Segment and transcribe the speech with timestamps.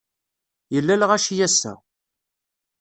[0.73, 1.73] Yella lɣaci ass-a.